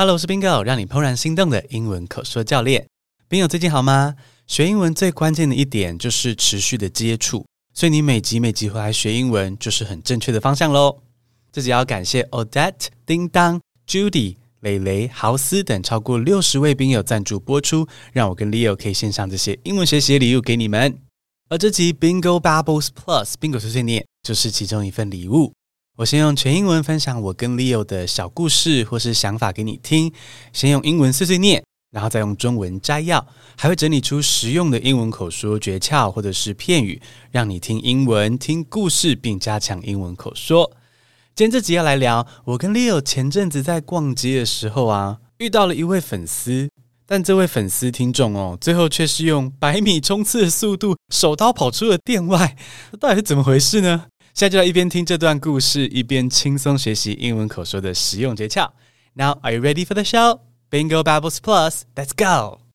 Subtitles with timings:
[0.00, 2.86] Hello，我是 Bingo，让你怦然心动的英文口说教练。
[3.28, 4.16] Bingo 最近好吗？
[4.46, 7.44] 学英文最关键的一点就是持续的接触，
[7.74, 11.02] 所以你每集每集回来学英文就是很正确的方向喽。
[11.52, 20.98] 这集要感谢 Odette、叮当、Judy、蕾蕾、豪斯等超过六十位 Bingo 赞助播出，让我跟 Leo 可以献上这些英文学习的礼物给你们。
[21.50, 25.52] 而这集 Bingo Bubbles Plus Bingo 碎碎念就是其中一份礼物。
[25.96, 30.12] 我先用全英文分享我跟 Leo 的小故事或是想法给你听，
[30.52, 33.26] 先用英文碎碎念，然后再用中文摘要，
[33.56, 40.70] 还会整理出实用的英文口说诀窍或者是片语，让你听英文、听故事并加强英文口说。
[41.34, 46.70] 今天这集要来聊，我跟 Leo 前阵子在逛街的时候啊，遇到了一位粉丝，
[47.04, 52.56] 但这位粉丝听众哦，最后却是用百米冲刺的速度手刀跑出了店外，
[52.98, 54.06] 到底是怎么回事呢？
[54.32, 58.70] 现在就来一边听这段故事，一边轻松学习英文口说的实用诀窍。
[59.14, 60.40] Now, are you ready for the show?
[60.70, 62.69] Bingo Babbles Plus, let's go!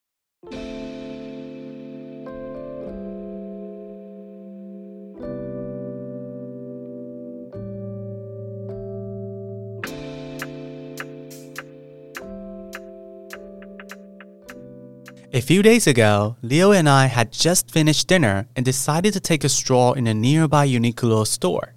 [15.35, 19.43] A few days ago, Leo and I had just finished dinner and decided to take
[19.43, 21.73] a stroll in a nearby Uniqlo store.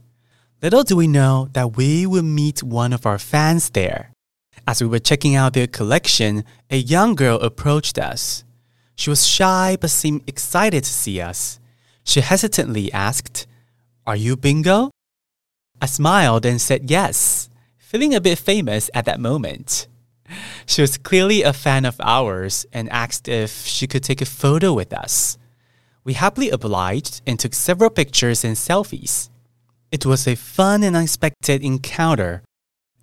[0.62, 4.12] Little do we know that we would meet one of our fans there.
[4.64, 8.44] As we were checking out their collection, a young girl approached us.
[8.94, 11.58] She was shy but seemed excited to see us.
[12.04, 13.48] She hesitantly asked,
[14.06, 14.92] Are you Bingo?
[15.82, 19.88] I smiled and said yes, feeling a bit famous at that moment.
[20.66, 24.72] She was clearly a fan of ours and asked if she could take a photo
[24.72, 25.38] with us.
[26.04, 29.30] We happily obliged and took several pictures and selfies.
[29.90, 32.42] It was a fun and unexpected encounter.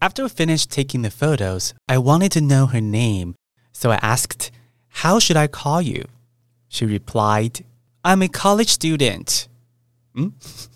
[0.01, 3.35] After we finished taking the photos, I wanted to know her name,
[3.71, 4.51] so I asked,
[4.89, 6.05] How should I call you?
[6.67, 7.65] She replied,
[8.03, 9.47] I'm a college student.
[10.13, 10.29] Hmm?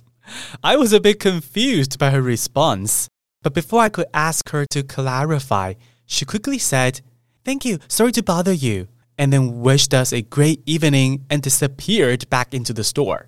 [0.64, 3.08] I was a bit confused by her response,
[3.42, 5.74] but before I could ask her to clarify,
[6.10, 7.02] she quickly said,
[7.46, 8.88] Thank you, sorry to bother you,
[9.18, 13.28] and then wished us a great evening and disappeared back into the store.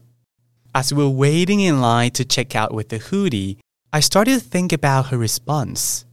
[0.73, 3.59] As we were waiting in line to check out with the hoodie,
[3.93, 6.05] I started to think about her response.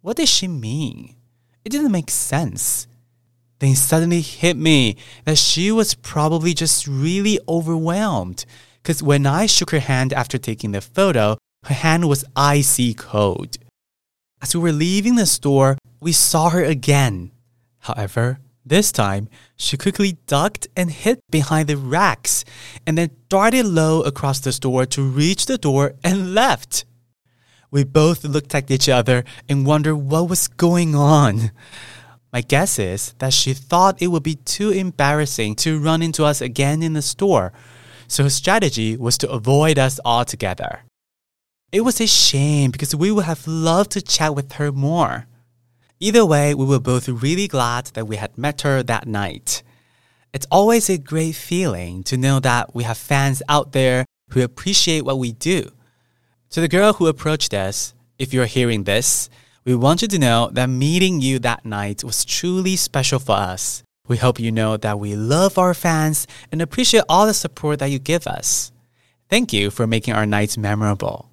[0.00, 1.16] What did she mean?
[1.64, 2.86] It didn't make sense.
[3.58, 4.96] Then suddenly hit me
[5.26, 8.46] that she was probably just really overwhelmed
[8.82, 13.58] because when I shook her hand after taking the photo, her hand was icy cold.
[14.42, 17.30] As we were leaving the store, we saw her again.
[17.80, 22.44] However, this time, she quickly ducked and hid behind the racks
[22.86, 26.84] and then darted low across the store to reach the door and left.
[27.70, 31.52] We both looked at each other and wondered what was going on.
[32.32, 36.40] My guess is that she thought it would be too embarrassing to run into us
[36.40, 37.52] again in the store,
[38.08, 40.84] so her strategy was to avoid us altogether.
[41.72, 45.26] It was a shame because we would have loved to chat with her more.
[46.00, 49.62] Either way, we were both really glad that we had met her that night.
[50.32, 55.04] It's always a great feeling to know that we have fans out there who appreciate
[55.04, 55.70] what we do.
[56.50, 59.30] To the girl who approached us, if you're hearing this,
[59.64, 63.84] we want you to know that meeting you that night was truly special for us.
[64.08, 67.90] We hope you know that we love our fans and appreciate all the support that
[67.90, 68.72] you give us.
[69.28, 71.29] Thank you for making our nights memorable.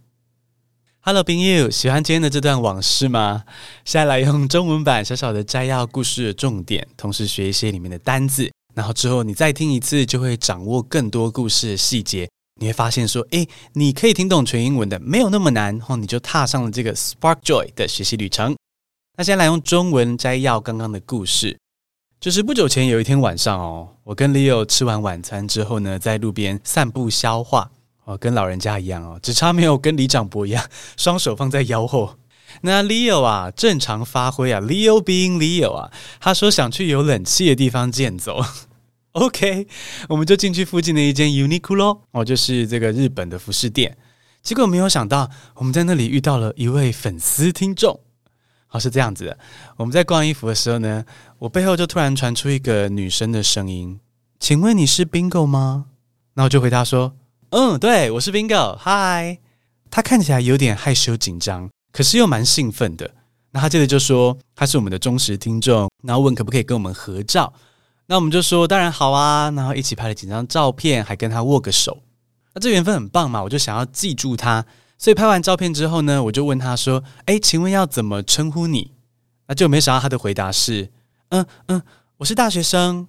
[1.07, 3.45] Hello，朋友，喜欢今天的这段往事吗？
[3.85, 12.28] 现在来用中文版小小的摘要故事的重点，同时学一些里面的单字，然后之后你再听一次，就会掌握更多故事的细节。
[12.59, 18.57] 你会发现说，诶，你可以听懂全英文的，没有那么难，然后你就踏上了这个 Spark Joy 的学习旅程。
[19.18, 21.57] 那先来用中文摘要刚刚的故事，
[22.19, 27.72] 就是不久前有一天晚上哦，我跟 Leo 吃完晚餐之后呢，在路边散步消化。
[28.07, 30.63] 哦，跟老人家一样哦，只差没有跟李长博一样，
[30.95, 32.16] 双手放在腰后。
[32.62, 38.42] 那 Leo 啊，正常发挥啊，Leo being Leo 啊，他说想去有冷气的地方健走。
[39.12, 39.68] OK，
[40.07, 43.98] 我们就进去附近的一间 Uniqlo 哦，就是这个日本的服饰店。
[44.42, 48.00] 结果没有想到，我们在那里遇到了一位粉丝听众。
[48.69, 49.38] 哦，是这样子的，
[49.75, 51.03] 我们在逛衣服的时候呢，
[51.39, 54.00] 我背后就突然传出一个女生的声音
[54.39, 55.88] ：“请问你是 Bingo 吗？”
[56.36, 57.16] 那我就回答说。
[57.51, 59.38] 嗯，对，我是 Bingo，嗨。
[59.89, 63.09] 他看起来有点害羞紧张，可是又蛮兴奋的。
[63.51, 67.53] 那他接着就说他是我们的忠实听众，然后问可不可以跟我们合照。
[68.07, 71.97] 那我们就说当然好啊，然后一起拍了几张照片，还跟他握个手。
[72.53, 74.65] 那这缘分很棒嘛，我就想要记住他。
[74.97, 78.91] 所以拍完照片之后呢，我就问他说：“哎，请问要怎么称呼你？”
[79.47, 80.91] 那就没想到他的回答是
[81.29, 81.81] ：“嗯嗯，
[82.17, 83.07] 我是大学生。”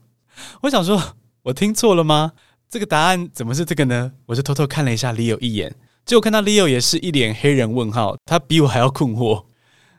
[0.63, 2.33] 我想说，我听错了吗？
[2.71, 4.13] 这个答案怎么是这个呢？
[4.27, 5.75] 我就偷偷看了一下 Leo 一眼，
[6.05, 9.45] 结果看到 Leo 也是一脸黑人问号，他比我还要困惑。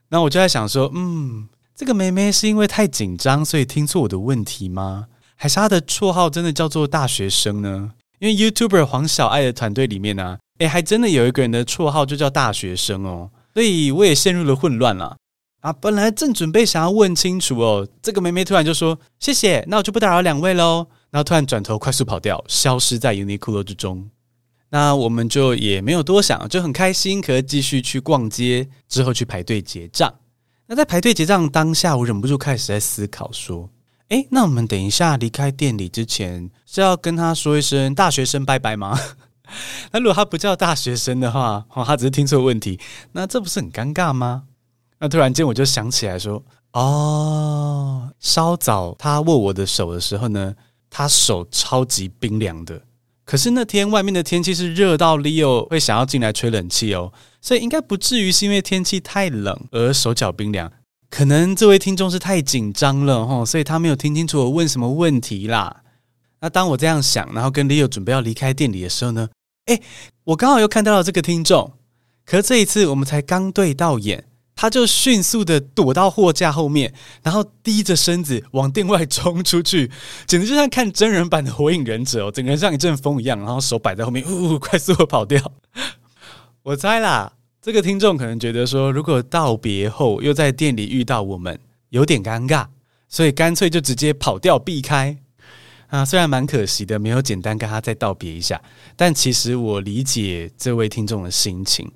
[0.10, 5.08] 那我就在想说，嗯，这个妹妹是因为太紧张，所以听错我的问题吗？
[5.36, 7.92] 还是她的绰号真的叫做大学生呢？
[8.20, 15.16] 因为 YouTuber 黄小爱的团队里面呢、啊，诶，还真的有一个人的绰号就叫大学生哦，所以我也陷入了混乱了。
[15.62, 20.88] 啊，本来正准备想要问清楚哦，这个妹妹突然就说谢谢，那我就不打扰两位喽。
[21.12, 24.10] 然后突然转头快速跑掉，消失在 Uniqlo 之中。
[24.70, 30.14] 那我们就也没有多想，就很开心，可以继续去逛街，之后去排队结账。
[30.68, 33.68] 那在排队结账当下，我忍不住开始在思考说，
[34.10, 38.96] 诶，那我们等一下离开店里之前，是要跟他说一声大学生拜拜吗？
[39.92, 42.80] 那如果他不叫大学生的话，哦，他只是听错问题，
[43.14, 44.44] 那这不是很尴尬吗？
[45.00, 50.54] 那突然间我就想起来说，哦，稍早他握我的手的时候呢，
[50.90, 52.82] 他手超级冰凉的。
[53.26, 60.72] 可是那天外面的天气是热到 Leo 会想要进来吹冷气哦，所以应该不至于是因为天气太冷而手脚冰凉。
[61.12, 65.84] 可能这位听众是太紧张了哦，所以他没有听清楚我问什么问题啦。
[66.42, 69.30] 那当我这样想，然后跟 Leo 准备要离开店里的时候呢，
[69.66, 69.82] 诶，
[70.24, 71.74] 我刚好又看到了这个听众。
[72.26, 74.29] 可这一次我们才刚对到眼。
[74.62, 79.90] 他就迅速的躲到货架后面，然后低着身子往店外冲出去，
[80.28, 85.42] 简直就像看真人版的火影忍者哦，整个人像一阵风一样，然后手摆在后面，呜呜，快速的跑掉。
[86.64, 91.58] 我猜啦，这个听众可能觉得说，如果道别后又在店里遇到我们，
[91.92, 92.66] 有点尴尬，
[93.08, 95.16] 所以干脆就直接跑掉避开。
[95.88, 98.62] 啊，虽然蛮可惜的，没有简单跟他再道别一下，
[98.98, 101.90] 但其实我理解这位听众的心情。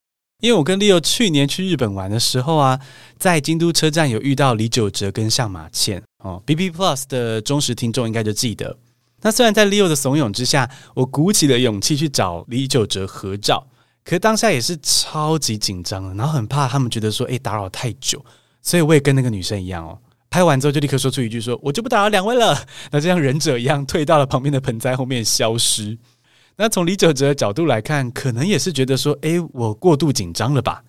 [0.43, 2.77] 因为我跟 Leo 去年去日本玩的时候啊，
[3.17, 8.77] 在京都车站有遇到李玖哲跟上马倩哦，B B Plus 的忠实听众应该就记得。
[9.21, 13.65] 那虽然在 Leo 的怂恿之下，我鼓起了勇气去找李玖哲合照，
[14.03, 18.21] 可是当下也是超级紧张的，然后很怕他们觉得说，诶，打扰太久，
[18.61, 19.97] 所以我也跟那个女生一样哦，
[20.29, 25.97] 拍完之后就立刻说出一句说，我就不打扰两位了，那就像忍者一样退到了旁边的盆栽后面消失。
[26.55, 30.83] 那从李玖哲的角度来看，可能也是觉得说，诶，我过度紧张了吧？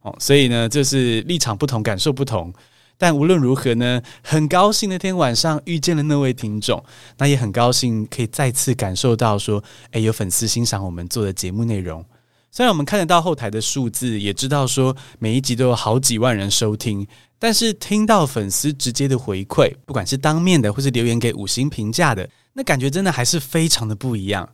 [0.00, 2.52] 哦，所以呢，就是立场不同，感受不同。
[2.98, 6.82] 但无论如何呢，很高兴那天晚上遇见了那位听众，
[7.18, 12.04] 那也很高兴可以再次感受到说，诶，有粉丝欣赏我们做的节目内容。
[12.50, 17.06] 虽然我们看得到后台的数字，也知道说每一集都有好几万人收听，
[17.38, 24.48] 但是听到粉丝直接的回馈，不管是当面的或是留言给五星评价的，那感觉真的还是非常的不一样。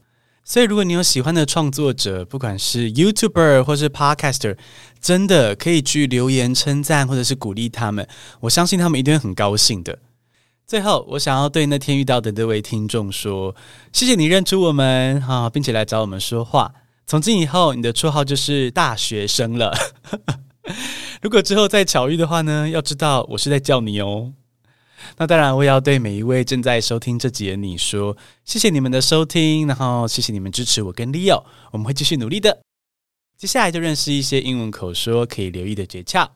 [0.50, 4.56] 所以，如果你有喜欢的创作者，不管是 YouTuber 或是 Podcaster，
[4.98, 8.08] 真的可以去留言称赞或者是鼓励他们，
[8.40, 9.98] 我相信他们一定会很高兴的。
[10.66, 13.54] 最后，我想要对那天遇到的那位听众说：
[13.92, 16.72] 谢谢你认出我们哈，并且来找我们说话。
[17.06, 19.76] 从今以后，你的绰号就是大学生了。
[21.20, 24.32] 如果之后再巧遇的话呢，要知道我是在叫你哦。
[25.16, 32.60] 那当然，我也要对每一位正在收听这集的你说，谢谢你们的收听，然后谢谢你们支持我跟 Leo，我们会继续努力的。
[33.36, 36.28] 接下来就认识一些英文口说可以留意的诀窍。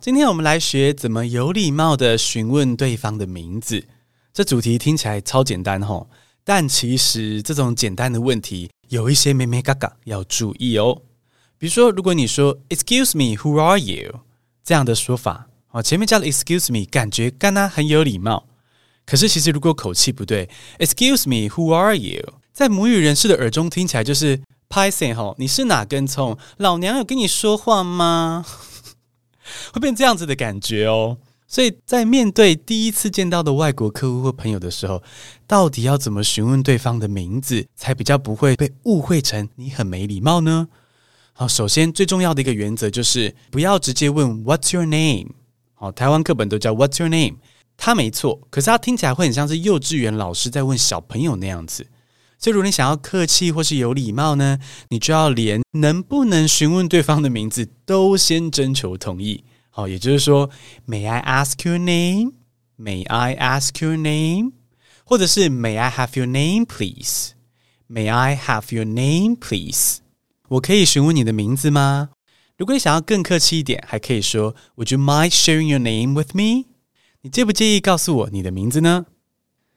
[0.00, 3.84] 今天我们来学怎么有礼貌的询问对方的名字。
[4.32, 6.08] 这主题听起来超简单吼，
[6.44, 11.02] 但其实这种简单的问题有一些眉眉角角要注意哦。
[11.58, 14.20] 比如说，如果你说 “Excuse me, who are you？”
[14.62, 15.48] 这样的说法。
[15.78, 18.48] 哦，前面加了 excuse me，感觉刚刚很有礼貌。
[19.06, 22.34] 可是其实如果口气不对，excuse me，who are you？
[22.52, 26.36] 在母语人士的耳中听起来就是拍谢吼，你是哪根葱？
[26.56, 28.44] 老娘有跟你说话吗？
[29.72, 31.18] 会变这样子的感觉哦。
[31.46, 35.00] 所以在面对第一次见到的外国客户或朋友的时候，
[35.46, 40.66] 到底要怎么询问对方的名字，才比较不会被误会成你很没礼貌呢？
[41.32, 45.37] 好，首先最重要的一个原则就是不要直接问 What's your name？
[45.80, 47.36] 好，台湾课本都叫 What's your name？
[47.76, 51.86] 他没错，可是他听起来会很像是幼稚园老师在问小朋友那样子。
[52.40, 54.58] 所以，如果你想要客气或是有礼貌呢，
[54.88, 59.44] 你就要连能不能询问对方的名字都先征求同意。
[59.70, 60.50] 好，也就是说
[60.88, 64.54] ，May I ask your name？May I ask your name？
[65.04, 69.98] 或者是 May I have your name, please？May I have your name, please？
[70.48, 72.10] 我可以询问你的名字吗？
[72.58, 76.66] 如果你想要更客气一点，还可以说 Would you mind sharing your name with me？
[77.20, 79.06] 你介不介意告诉我你的名字呢？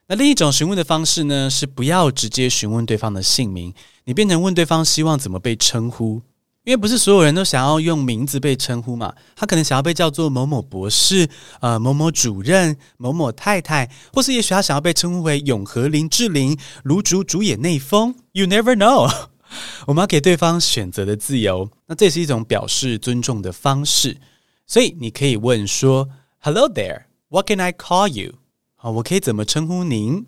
[0.08, 3.72] 那另一种询问的方式呢，是不要直接询问对方的姓名，
[4.06, 6.24] 你变成问对方希望怎么被称呼。
[6.64, 18.16] 因为不是所有人都想要用名字被称呼嘛，他可能想要被叫做某某博士、呃某某主任、某某太太，或是也许他想要被称呼为永和林志玲、卢竹主演内丰。
[18.32, 19.30] You never know，
[19.88, 24.18] 我们要给对方选择的自由，那这是一种表示尊重的方式。
[24.66, 28.36] 所以你可以问说：“Hello there, what can I call you？”
[28.78, 30.26] 啊，我可以怎么称呼您？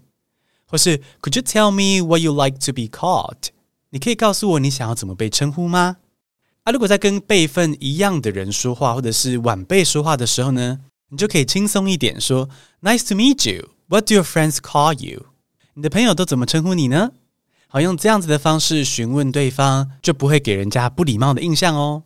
[0.66, 3.50] 或是 “Could you tell me what you like to be called？”
[3.92, 5.98] 你可以告诉我你想要怎么被称呼吗？
[6.64, 12.50] 啊，如果在跟辈分一样的人说话，或者是晚辈说话的时候呢，你就可以轻松一点说
[12.82, 13.70] ：“Nice to meet you.
[13.88, 15.28] What do your friends call you？”
[15.76, 17.12] 你的朋友都怎么称呼你呢？
[17.74, 22.04] 好，用这样子的方式询问对方，就不会给人家不礼貌的印象哦。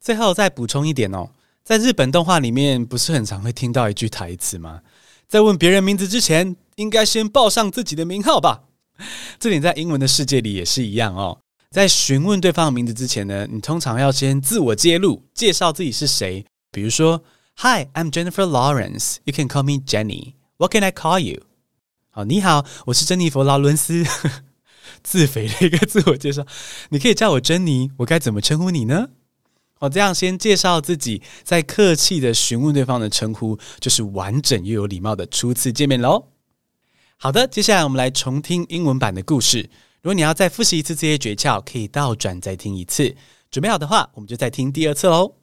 [0.00, 1.30] 最后再补充一点哦，
[1.62, 4.80] 在日本动画里面，不是很常会听到一句台词吗？
[5.28, 8.64] 在问别人名字之前，应该先报上自己的名号吧。
[9.38, 11.38] 这点在英文的世界里也是一样哦。
[11.70, 16.44] 在询问对方的名字之前呢，你通常要先自我揭露，介绍自己是谁。
[16.72, 17.22] 比如说
[17.58, 19.18] ，Hi, I'm Jennifer Lawrence.
[19.22, 20.32] You can call me Jenny.
[20.56, 21.42] What can I call you?
[22.10, 24.04] 好，你好，我是珍妮佛劳伦斯。
[25.02, 26.46] 自肥的一个自我介绍，
[26.90, 27.90] 你可以叫我珍妮。
[27.98, 29.08] 我该怎么称呼你呢？
[29.74, 36.28] 好，这样先介绍自己，再客气的询问对方的称呼，就是完整又有礼貌的初次见面喽。
[37.16, 39.68] 好的，接下来我们来重听英文版的故事。
[40.02, 43.16] 如果你要再复习一次这些诀窍，可以倒转再听一次。
[43.50, 45.36] 准备好的话，我们就再听第二次喽。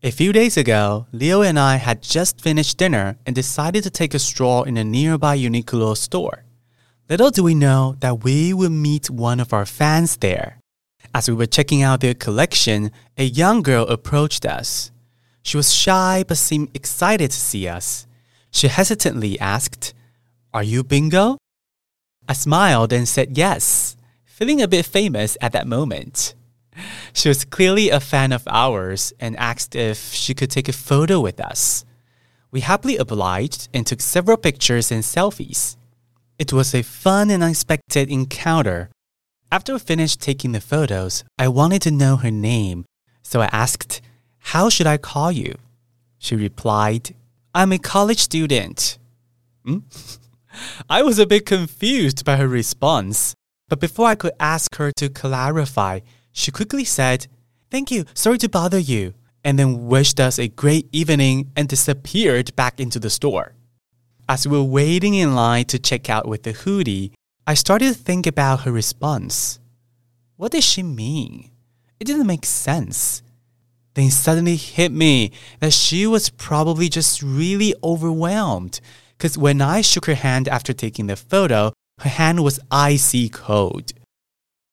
[0.00, 4.14] A few days ago, Leo and I had just finished dinner and decided to take
[4.14, 6.40] a stroll in a nearby Uniqlo store.
[7.12, 10.56] Little do we know that we would meet one of our fans there.
[11.14, 14.90] As we were checking out their collection, a young girl approached us.
[15.42, 18.06] She was shy but seemed excited to see us.
[18.50, 19.92] She hesitantly asked,
[20.54, 21.36] Are you Bingo?
[22.26, 26.34] I smiled and said yes, feeling a bit famous at that moment.
[27.12, 31.20] She was clearly a fan of ours and asked if she could take a photo
[31.20, 31.84] with us.
[32.50, 35.76] We happily obliged and took several pictures and selfies.
[36.42, 38.90] It was a fun and unexpected encounter.
[39.52, 42.84] After we finished taking the photos, I wanted to know her name,
[43.22, 44.00] so I asked,
[44.50, 45.54] How should I call you?
[46.18, 47.14] She replied,
[47.54, 48.98] I'm a college student.
[49.64, 49.86] Hmm?
[50.90, 53.36] I was a bit confused by her response,
[53.68, 56.00] but before I could ask her to clarify,
[56.32, 57.28] she quickly said,
[57.70, 62.56] Thank you, sorry to bother you, and then wished us a great evening and disappeared
[62.56, 63.54] back into the store.
[64.28, 67.12] As we were waiting in line to check out with the hoodie,
[67.46, 69.58] I started to think about her response.
[70.36, 71.50] What did she mean?
[71.98, 73.22] It didn't make sense.
[73.94, 78.80] Then suddenly hit me that she was probably just really overwhelmed
[79.18, 83.92] because when I shook her hand after taking the photo, her hand was icy cold.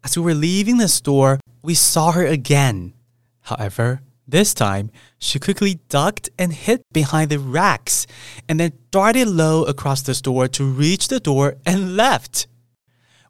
[0.03, 2.93] As we were leaving the store, we saw her again.
[3.41, 8.07] However, this time, she quickly ducked and hid behind the racks
[8.47, 12.47] and then darted low across the store to reach the door and left.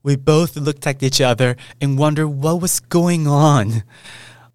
[0.03, 3.84] We both looked at each other and wondered what was going on.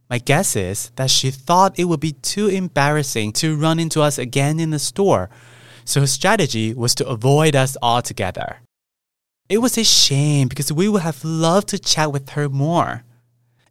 [0.08, 4.18] My guess is that she thought it would be too embarrassing to run into us
[4.18, 5.30] again in the store
[5.84, 8.60] so her strategy was to avoid us altogether.
[9.48, 13.04] It was a shame because we would have loved to chat with her more.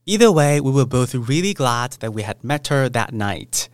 [0.05, 3.69] Either way, we were both really glad that we had met her that night.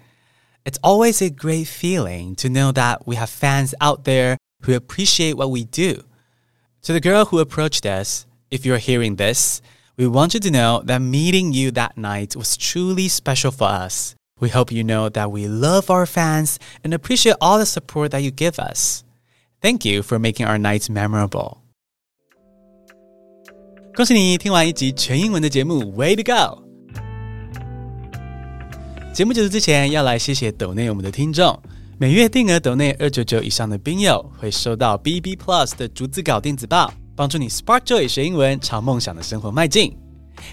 [0.64, 5.38] It's always a great feeling to know that we have fans out there who appreciate
[5.38, 6.04] what we do.
[6.84, 9.62] To the girl who approached us, if you're hearing this,
[9.98, 14.16] we want you to know that meeting you that night was truly special for us.
[14.40, 18.24] We hope you know that we love our fans and appreciate all the support that
[18.24, 19.04] you give us.
[19.62, 21.62] Thank you for making our nights memorable.
[23.96, 26.64] 恭喜你听完一集全英文的节目，Way to go！
[29.14, 31.60] 节目结束之前，要来谢谢抖内我们的听众。
[31.98, 39.98] 每月定额抖内二九九以上的宾友，会收到 BB Plus 的逐字稿电子报，帮助你 Spark Joy 学英文，朝梦想的生活迈进。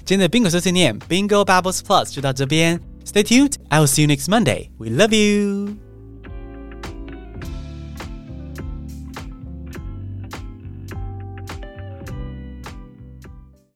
[0.05, 2.81] 今天的宾果碎碎念 Bingo Bubbles Plus 就到这边。
[3.05, 3.53] Stay tuned.
[3.69, 4.71] I will see you next Monday.
[4.79, 5.86] We love you.